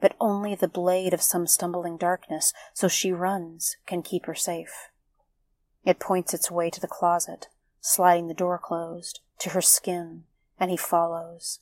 but 0.00 0.16
only 0.18 0.54
the 0.54 0.68
blade 0.68 1.12
of 1.12 1.22
some 1.22 1.46
stumbling 1.46 1.98
darkness, 1.98 2.52
so 2.72 2.88
she 2.88 3.12
runs, 3.12 3.76
can 3.86 4.02
keep 4.02 4.24
her 4.24 4.34
safe. 4.34 4.88
It 5.84 6.00
points 6.00 6.32
its 6.32 6.50
way 6.50 6.70
to 6.70 6.80
the 6.80 6.88
closet, 6.88 7.48
sliding 7.80 8.28
the 8.28 8.34
door 8.34 8.58
closed, 8.58 9.20
to 9.40 9.50
her 9.50 9.62
skin, 9.62 10.24
and 10.58 10.70
he 10.70 10.76
follows. 10.76 11.60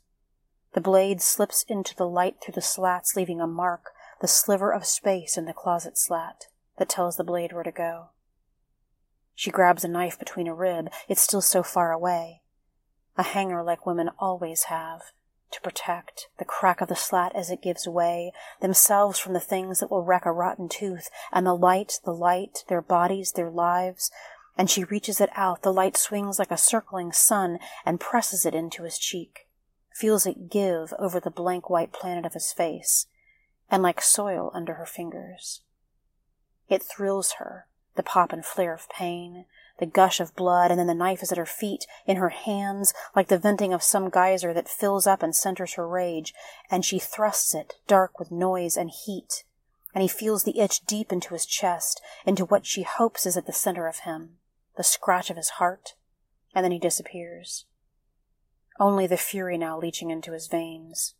The 0.75 0.81
blade 0.81 1.21
slips 1.21 1.65
into 1.65 1.97
the 1.97 2.09
light 2.09 2.37
through 2.41 2.55
the 2.55 2.63
slats, 2.63 3.17
leaving 3.17 3.41
a 3.41 3.47
mark, 3.49 3.91
the 4.21 4.29
sliver 4.29 4.73
of 4.73 4.87
space 4.87 5.37
in 5.37 5.47
the 5.47 5.53
closet 5.53 5.99
slat, 5.99 6.47
that 6.79 6.89
tells 6.89 7.17
the 7.17 7.25
blade 7.25 7.53
where 7.53 7.65
to 7.65 7.73
go. 7.73 8.11
She 9.41 9.51
grabs 9.51 9.85
a 9.85 9.89
knife 9.89 10.19
between 10.19 10.49
a 10.49 10.55
rib, 10.55 10.91
it's 11.09 11.23
still 11.23 11.41
so 11.41 11.63
far 11.63 11.93
away. 11.93 12.43
A 13.17 13.23
hanger 13.23 13.63
like 13.63 13.87
women 13.87 14.11
always 14.19 14.65
have, 14.65 15.01
to 15.51 15.63
protect 15.63 16.29
the 16.37 16.45
crack 16.45 16.83
of 16.83 16.89
the 16.89 16.95
slat 16.95 17.35
as 17.35 17.49
it 17.49 17.63
gives 17.63 17.89
way, 17.89 18.35
themselves 18.61 19.19
from 19.19 19.33
the 19.33 19.41
things 19.41 19.81
that 19.81 19.91
will 19.91 20.05
wreck 20.05 20.27
a 20.27 20.31
rotten 20.31 20.69
tooth, 20.69 21.09
and 21.33 21.47
the 21.47 21.55
light, 21.55 22.01
the 22.05 22.13
light, 22.13 22.65
their 22.69 22.83
bodies, 22.83 23.33
their 23.33 23.49
lives. 23.49 24.11
And 24.59 24.69
she 24.69 24.85
reaches 24.85 25.23
it 25.23 25.31
out. 25.35 25.63
The 25.63 25.73
light 25.73 25.97
swings 25.97 26.39
like 26.39 26.51
a 26.51 26.59
circling 26.59 27.11
sun 27.11 27.61
and 27.87 27.99
presses 27.99 28.45
it 28.45 28.55
into 28.55 28.83
his 28.83 28.99
cheek, 28.99 29.49
feels 29.95 30.27
it 30.27 30.51
give 30.51 30.93
over 30.99 31.19
the 31.19 31.31
blank 31.31 31.71
white 31.71 31.95
planet 31.95 32.27
of 32.27 32.35
his 32.35 32.53
face, 32.53 33.07
and 33.71 33.83
like 33.83 34.03
soil 34.03 34.51
under 34.53 34.75
her 34.75 34.85
fingers. 34.85 35.63
It 36.69 36.83
thrills 36.83 37.37
her, 37.39 37.69
the 38.01 38.05
pop 38.05 38.33
and 38.33 38.47
flare 38.47 38.73
of 38.73 38.89
pain, 38.89 39.45
the 39.79 39.85
gush 39.85 40.21
of 40.21 40.35
blood, 40.35 40.71
and 40.71 40.81
then 40.81 40.87
the 40.87 40.95
knife 40.95 41.23
is 41.23 41.31
at 41.31 41.37
her 41.37 41.45
feet, 41.45 41.85
in 42.07 42.17
her 42.17 42.31
hands, 42.31 42.95
like 43.15 43.29
the 43.29 43.37
venting 43.37 43.75
of 43.75 43.83
some 43.83 44.09
geyser 44.09 44.55
that 44.55 44.71
fills 44.71 45.07
up 45.07 45.23
and 45.23 45.37
centers 45.37 45.75
her 45.75 45.87
rage, 45.87 46.33
and 46.71 46.83
she 46.83 46.99
thrusts 46.99 47.55
it, 47.55 47.75
dark 47.87 48.19
with 48.19 48.31
noise 48.31 48.75
and 48.75 48.91
heat, 49.05 49.45
and 49.95 50.01
he 50.01 50.09
feels 50.09 50.45
the 50.45 50.61
itch 50.61 50.81
deep 50.87 51.13
into 51.13 51.35
his 51.35 51.45
chest, 51.45 52.01
into 52.25 52.47
what 52.47 52.65
she 52.65 52.85
hopes 52.85 53.27
is 53.27 53.37
at 53.37 53.45
the 53.45 53.53
center 53.53 53.87
of 53.87 53.99
him, 53.99 54.39
the 54.79 54.83
scratch 54.83 55.29
of 55.29 55.37
his 55.37 55.51
heart, 55.51 55.95
and 56.55 56.65
then 56.65 56.73
he 56.73 56.79
disappears. 56.79 57.67
Only 58.79 59.07
the 59.07 59.19
fury 59.19 59.59
now 59.59 59.79
leaching 59.79 60.11
into 60.11 60.33
his 60.33 60.49
veins. 60.49 61.17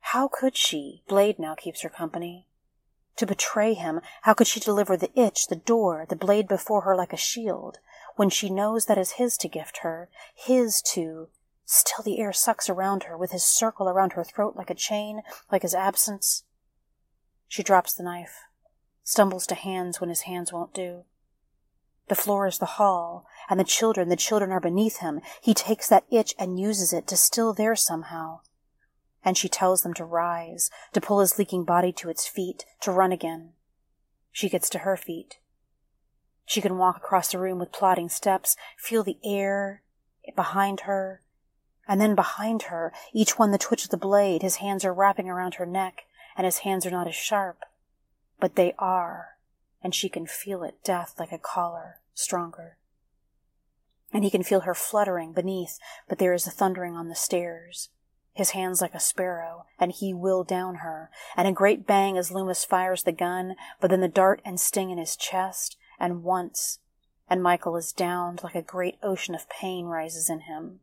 How 0.00 0.28
could 0.28 0.58
she? 0.58 1.04
Blade 1.08 1.38
now 1.38 1.54
keeps 1.54 1.80
her 1.80 1.88
company. 1.88 2.48
To 3.16 3.26
betray 3.26 3.74
him, 3.74 4.00
how 4.22 4.34
could 4.34 4.46
she 4.46 4.60
deliver 4.60 4.96
the 4.96 5.12
itch, 5.18 5.48
the 5.48 5.56
door, 5.56 6.06
the 6.08 6.16
blade 6.16 6.48
before 6.48 6.82
her 6.82 6.96
like 6.96 7.12
a 7.12 7.18
shield, 7.18 7.78
when 8.16 8.30
she 8.30 8.48
knows 8.48 8.86
that 8.86 8.98
is 8.98 9.12
his 9.12 9.36
to 9.38 9.48
gift 9.48 9.78
her, 9.78 10.08
his 10.34 10.80
to. 10.92 11.28
Still 11.64 12.02
the 12.04 12.20
air 12.20 12.32
sucks 12.32 12.68
around 12.68 13.04
her, 13.04 13.16
with 13.16 13.30
his 13.30 13.44
circle 13.44 13.88
around 13.88 14.14
her 14.14 14.24
throat 14.24 14.56
like 14.56 14.70
a 14.70 14.74
chain, 14.74 15.22
like 15.50 15.62
his 15.62 15.74
absence. 15.74 16.44
She 17.48 17.62
drops 17.62 17.94
the 17.94 18.02
knife, 18.02 18.40
stumbles 19.04 19.46
to 19.48 19.54
hands 19.54 20.00
when 20.00 20.10
his 20.10 20.22
hands 20.22 20.52
won't 20.52 20.74
do. 20.74 21.04
The 22.08 22.14
floor 22.14 22.46
is 22.46 22.58
the 22.58 22.76
hall, 22.76 23.26
and 23.48 23.60
the 23.60 23.64
children, 23.64 24.08
the 24.08 24.16
children 24.16 24.50
are 24.50 24.60
beneath 24.60 24.98
him. 24.98 25.20
He 25.40 25.54
takes 25.54 25.88
that 25.88 26.04
itch 26.10 26.34
and 26.38 26.58
uses 26.58 26.92
it 26.92 27.06
to 27.08 27.16
still 27.16 27.52
there 27.52 27.76
somehow 27.76 28.40
and 29.24 29.36
she 29.36 29.48
tells 29.48 29.82
them 29.82 29.94
to 29.94 30.04
rise, 30.04 30.70
to 30.92 31.00
pull 31.00 31.20
his 31.20 31.38
leaking 31.38 31.64
body 31.64 31.92
to 31.92 32.08
its 32.08 32.26
feet, 32.26 32.64
to 32.80 32.90
run 32.90 33.12
again. 33.12 33.52
She 34.32 34.48
gets 34.48 34.68
to 34.70 34.78
her 34.78 34.96
feet. 34.96 35.38
She 36.44 36.60
can 36.60 36.78
walk 36.78 36.96
across 36.96 37.30
the 37.30 37.38
room 37.38 37.58
with 37.58 37.72
plodding 37.72 38.08
steps, 38.08 38.56
feel 38.76 39.04
the 39.04 39.18
air 39.24 39.82
behind 40.34 40.80
her, 40.80 41.22
and 41.86 42.00
then 42.00 42.14
behind 42.14 42.62
her, 42.62 42.92
each 43.12 43.38
one 43.38 43.50
the 43.50 43.58
twitch 43.58 43.84
of 43.84 43.90
the 43.90 43.96
blade, 43.96 44.42
his 44.42 44.56
hands 44.56 44.84
are 44.84 44.94
wrapping 44.94 45.28
around 45.28 45.54
her 45.54 45.66
neck, 45.66 46.02
and 46.36 46.44
his 46.44 46.58
hands 46.58 46.86
are 46.86 46.90
not 46.90 47.08
as 47.08 47.14
sharp, 47.14 47.64
but 48.40 48.56
they 48.56 48.74
are, 48.78 49.36
and 49.82 49.94
she 49.94 50.08
can 50.08 50.26
feel 50.26 50.62
it, 50.62 50.82
death 50.84 51.14
like 51.18 51.32
a 51.32 51.38
collar, 51.38 51.98
stronger. 52.14 52.76
And 54.12 54.24
he 54.24 54.30
can 54.30 54.42
feel 54.42 54.60
her 54.60 54.74
fluttering 54.74 55.32
beneath, 55.32 55.78
but 56.08 56.18
there 56.18 56.34
is 56.34 56.46
a 56.46 56.50
thundering 56.50 56.96
on 56.96 57.08
the 57.08 57.14
stairs 57.14 57.88
his 58.32 58.50
hands 58.50 58.80
like 58.80 58.94
a 58.94 59.00
sparrow, 59.00 59.66
and 59.78 59.92
he 59.92 60.14
will 60.14 60.42
down 60.42 60.76
her, 60.76 61.10
and 61.36 61.46
a 61.46 61.52
great 61.52 61.86
bang 61.86 62.16
as 62.16 62.30
Loomis 62.30 62.64
fires 62.64 63.02
the 63.02 63.12
gun, 63.12 63.56
but 63.80 63.90
then 63.90 64.00
the 64.00 64.08
dart 64.08 64.40
and 64.44 64.58
sting 64.58 64.90
in 64.90 64.98
his 64.98 65.16
chest, 65.16 65.76
and 66.00 66.22
once, 66.22 66.78
and 67.28 67.42
Michael 67.42 67.76
is 67.76 67.92
downed 67.92 68.42
like 68.42 68.54
a 68.54 68.62
great 68.62 68.96
ocean 69.02 69.34
of 69.34 69.48
pain 69.48 69.86
rises 69.86 70.30
in 70.30 70.40
him, 70.40 70.80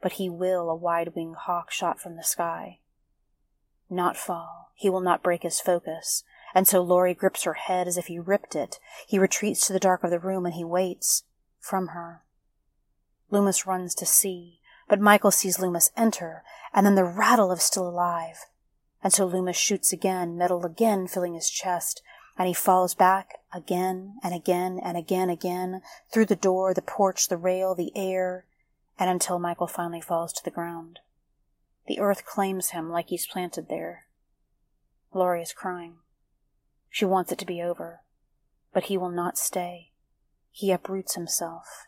but 0.00 0.12
he 0.12 0.28
will 0.28 0.68
a 0.68 0.76
wide-winged 0.76 1.36
hawk 1.36 1.70
shot 1.70 2.00
from 2.00 2.16
the 2.16 2.22
sky. 2.22 2.78
Not 3.88 4.16
fall, 4.16 4.72
he 4.74 4.90
will 4.90 5.00
not 5.00 5.22
break 5.22 5.42
his 5.42 5.60
focus, 5.60 6.24
and 6.54 6.68
so 6.68 6.82
Laurie 6.82 7.14
grips 7.14 7.44
her 7.44 7.54
head 7.54 7.88
as 7.88 7.96
if 7.96 8.06
he 8.06 8.18
ripped 8.18 8.54
it. 8.54 8.78
He 9.06 9.18
retreats 9.18 9.66
to 9.66 9.72
the 9.72 9.80
dark 9.80 10.04
of 10.04 10.10
the 10.10 10.18
room 10.18 10.44
and 10.44 10.54
he 10.54 10.64
waits 10.64 11.24
from 11.58 11.88
her. 11.88 12.22
Loomis 13.30 13.66
runs 13.66 13.94
to 13.94 14.06
see, 14.06 14.60
But 14.92 15.00
Michael 15.00 15.30
sees 15.30 15.58
Loomis 15.58 15.90
enter, 15.96 16.44
and 16.74 16.84
then 16.84 16.96
the 16.96 17.04
rattle 17.04 17.50
of 17.50 17.62
still 17.62 17.88
alive. 17.88 18.44
And 19.02 19.10
so 19.10 19.24
Loomis 19.24 19.56
shoots 19.56 19.90
again, 19.90 20.36
metal 20.36 20.66
again 20.66 21.06
filling 21.06 21.32
his 21.32 21.48
chest, 21.48 22.02
and 22.36 22.46
he 22.46 22.52
falls 22.52 22.94
back 22.94 23.38
again 23.54 24.18
and 24.22 24.34
again 24.34 24.78
and 24.84 24.98
again 24.98 25.30
again 25.30 25.80
through 26.12 26.26
the 26.26 26.36
door, 26.36 26.74
the 26.74 26.82
porch, 26.82 27.28
the 27.28 27.38
rail, 27.38 27.74
the 27.74 27.90
air, 27.96 28.44
and 28.98 29.08
until 29.08 29.38
Michael 29.38 29.66
finally 29.66 30.02
falls 30.02 30.30
to 30.34 30.44
the 30.44 30.50
ground. 30.50 30.98
The 31.86 31.98
earth 31.98 32.26
claims 32.26 32.72
him 32.72 32.90
like 32.90 33.08
he's 33.08 33.26
planted 33.26 33.70
there. 33.70 34.04
Laurie 35.14 35.40
is 35.40 35.54
crying. 35.54 36.00
She 36.90 37.06
wants 37.06 37.32
it 37.32 37.38
to 37.38 37.46
be 37.46 37.62
over, 37.62 38.02
but 38.74 38.84
he 38.84 38.98
will 38.98 39.08
not 39.08 39.38
stay. 39.38 39.92
He 40.50 40.70
uproots 40.70 41.14
himself. 41.14 41.86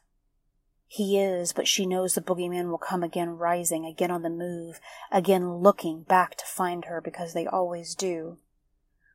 He 0.97 1.19
is, 1.19 1.53
but 1.53 1.67
she 1.67 1.87
knows 1.87 2.15
the 2.15 2.21
boogeyman 2.21 2.71
will 2.71 2.79
come 2.79 3.03
again 3.03 3.31
rising, 3.31 3.85
again 3.85 4.13
on 4.13 4.23
the 4.23 4.31
move, 4.31 4.79
again 5.11 5.57
looking 5.57 6.05
back 6.05 6.37
to 6.37 6.45
find 6.47 6.85
her 6.85 7.01
because 7.01 7.35
they 7.35 7.49
always 7.49 7.97
do. 7.97 8.39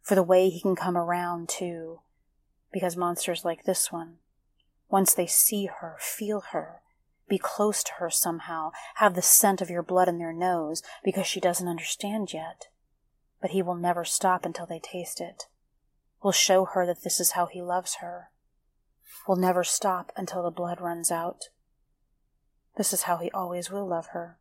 For 0.01 0.13
the 0.13 0.21
way 0.21 0.49
he 0.49 0.59
can 0.59 0.75
come 0.75 0.97
around, 0.97 1.47
too, 1.47 2.01
because 2.73 2.97
monsters 2.97 3.45
like 3.45 3.63
this 3.63 3.93
one, 3.93 4.17
once 4.89 5.13
they 5.13 5.25
see 5.25 5.67
her, 5.79 5.95
feel 6.01 6.41
her, 6.51 6.81
be 7.29 7.37
close 7.37 7.81
to 7.85 7.93
her 7.99 8.09
somehow, 8.09 8.71
have 8.95 9.15
the 9.15 9.21
scent 9.21 9.61
of 9.61 9.69
your 9.69 9.81
blood 9.81 10.09
in 10.09 10.17
their 10.17 10.33
nose, 10.33 10.83
because 11.01 11.27
she 11.27 11.39
doesn't 11.39 11.69
understand 11.69 12.33
yet. 12.33 12.67
But 13.39 13.51
he 13.51 13.61
will 13.61 13.75
never 13.75 14.03
stop 14.03 14.43
until 14.43 14.65
they 14.65 14.81
taste 14.83 15.21
it. 15.21 15.45
Will 16.21 16.33
show 16.33 16.65
her 16.65 16.85
that 16.85 17.03
this 17.05 17.21
is 17.21 17.31
how 17.31 17.45
he 17.45 17.61
loves 17.61 17.99
her. 18.01 18.31
Will 19.29 19.37
never 19.37 19.63
stop 19.63 20.11
until 20.17 20.43
the 20.43 20.51
blood 20.51 20.81
runs 20.81 21.09
out. 21.09 21.45
This 22.75 22.93
is 22.93 23.03
how 23.03 23.17
he 23.17 23.29
always 23.31 23.69
will 23.69 23.85
love 23.85 24.07
her. 24.07 24.38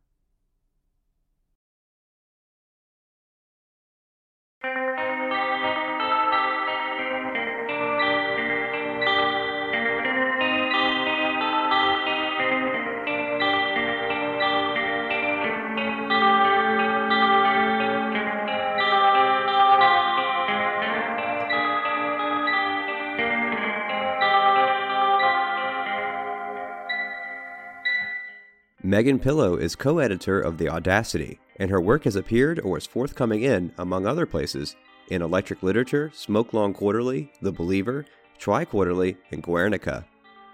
Megan 28.89 29.19
Pillow 29.19 29.55
is 29.55 29.75
co 29.75 29.99
editor 29.99 30.41
of 30.41 30.57
The 30.57 30.67
Audacity, 30.67 31.37
and 31.57 31.69
her 31.69 31.79
work 31.79 32.05
has 32.05 32.15
appeared 32.15 32.59
or 32.61 32.75
is 32.75 32.87
forthcoming 32.87 33.43
in, 33.43 33.71
among 33.77 34.07
other 34.07 34.25
places, 34.25 34.75
in 35.09 35.21
Electric 35.21 35.61
Literature, 35.61 36.11
SmokeLong 36.11 36.73
Quarterly, 36.73 37.31
The 37.39 37.51
Believer, 37.51 38.07
TriQuarterly, 38.39 39.17
and 39.29 39.43
Guernica. 39.43 40.07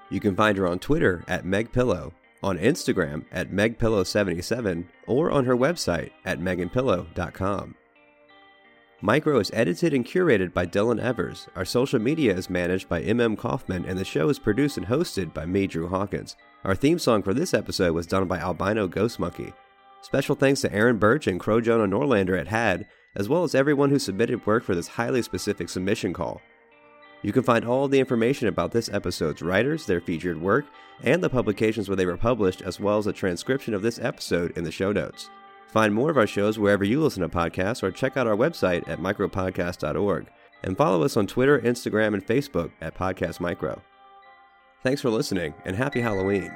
You 0.10 0.19
can 0.19 0.36
find 0.36 0.58
her 0.58 0.67
on 0.67 0.80
Twitter 0.80 1.24
at 1.30 1.45
Meg 1.45 1.71
Pillow, 1.71 2.12
on 2.43 2.58
Instagram 2.58 3.24
at 3.32 3.52
MegPillow77, 3.52 4.86
or 5.08 5.32
on 5.32 5.45
her 5.45 5.56
website 5.56 6.12
at 6.26 6.41
meganpillow.com. 6.41 7.76
Micro 9.01 9.39
is 9.39 9.51
edited 9.53 9.93
and 9.93 10.05
curated 10.05 10.53
by 10.53 10.65
Dylan 10.65 11.01
Evers. 11.01 11.49
Our 11.53 11.65
social 11.65 11.99
media 11.99 12.34
is 12.34 12.49
managed 12.49 12.88
by 12.88 13.03
MM 13.03 13.38
Kaufman, 13.38 13.84
and 13.84 13.99
the 13.99 14.05
show 14.05 14.29
is 14.29 14.39
produced 14.39 14.77
and 14.77 14.88
hosted 14.88 15.34
by 15.34 15.45
me, 15.45 15.67
Drew 15.67 15.89
Hawkins. 15.89 16.38
Our 16.63 16.75
theme 16.75 16.97
song 16.97 17.21
for 17.21 17.34
this 17.34 17.53
episode 17.53 17.93
was 17.93 18.08
done 18.08 18.25
by 18.25 18.39
Albino 18.39 18.88
Ghost 18.88 19.19
Monkey. 19.19 19.51
Special 20.01 20.34
thanks 20.34 20.62
to 20.62 20.73
Aaron 20.73 20.97
Burch 20.97 21.27
and 21.27 21.41
Crow 21.41 21.60
Jonah 21.60 21.93
Norlander 21.93 22.39
at 22.39 22.47
HAD, 22.47 22.86
as 23.15 23.27
well 23.27 23.43
as 23.43 23.53
everyone 23.53 23.89
who 23.89 23.99
submitted 23.99 24.45
work 24.45 24.63
for 24.63 24.75
this 24.75 24.88
highly 24.88 25.21
specific 25.21 25.67
submission 25.67 26.13
call. 26.13 26.41
You 27.21 27.34
can 27.34 27.43
find 27.43 27.65
all 27.65 27.89
the 27.89 27.99
information 27.99 28.47
about 28.47 28.71
this 28.71 28.88
episode's 28.88 29.41
writers, 29.41 29.86
their 29.86 29.99
featured 29.99 30.39
work, 30.39 30.65
and 31.03 31.21
the 31.21 31.29
publications 31.29 31.89
where 31.89 31.97
they 31.97 32.05
were 32.05 32.17
published, 32.17 32.62
as 32.62 32.79
well 32.79 32.97
as 32.97 33.08
a 33.08 33.13
transcription 33.13 33.73
of 33.73 33.81
this 33.81 33.99
episode 33.99 34.58
in 34.58 34.63
the 34.63 34.71
show 34.71 34.93
notes. 34.93 35.29
Find 35.67 35.93
more 35.93 36.10
of 36.10 36.17
our 36.17 36.28
shows 36.28 36.58
wherever 36.58 36.84
you 36.84 37.01
listen 37.01 37.21
to 37.21 37.30
podcasts 37.30 37.84
or 37.84 37.91
check 37.91 38.17
out 38.17 38.28
our 38.28 38.36
website 38.36 38.88
at 38.88 38.99
micropodcast.org. 38.99 40.28
And 40.63 40.78
follow 40.78 41.04
us 41.04 41.17
on 41.17 41.28
Twitter, 41.28 41.60
Instagram, 41.60 42.13
and 42.13 42.25
Facebook 42.25 42.71
at 42.82 42.95
Podcast 42.95 43.39
Micro. 43.39 43.82
Thanks 44.84 45.01
for 45.01 45.10
listening 45.10 45.54
and 45.65 45.75
happy 45.75 46.01
Halloween. 46.01 46.51